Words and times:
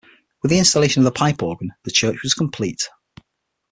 With 0.41 0.49
the 0.49 0.57
installation 0.57 1.03
of 1.03 1.05
a 1.05 1.11
pipe 1.11 1.43
organ, 1.43 1.73
the 1.83 1.91
church 1.91 2.23
was 2.23 2.33
complete. 2.33 2.89